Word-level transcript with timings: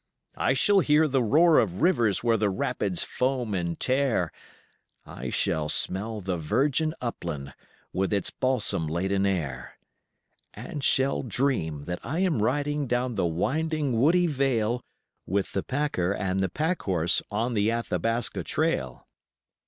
I 0.37 0.53
shall 0.55 0.79
hear 0.79 1.07
the 1.07 1.21
roar 1.21 1.59
of 1.59 1.83
rivers 1.83 2.23
where 2.23 2.35
the 2.35 2.49
rapids 2.49 3.03
foam 3.03 3.53
and 3.53 3.79
tear, 3.79 4.31
I 5.05 5.29
shall 5.29 5.69
smell 5.69 6.21
the 6.21 6.37
virgin 6.37 6.95
upland 7.01 7.53
with 7.93 8.11
its 8.11 8.31
balsam 8.31 8.87
laden 8.87 9.27
air, 9.27 9.77
And 10.55 10.83
shall 10.83 11.21
dream 11.21 11.83
that 11.83 11.99
I 12.03 12.17
am 12.21 12.41
riding 12.41 12.87
down 12.87 13.13
the 13.13 13.27
winding 13.27 13.91
woody 14.01 14.25
vale 14.25 14.81
With 15.27 15.51
the 15.51 15.61
packer 15.61 16.13
and 16.15 16.39
the 16.39 16.49
packhorse 16.49 17.21
on 17.29 17.53
the 17.53 17.71
Athabasca 17.71 18.43
Trail. 18.43 19.05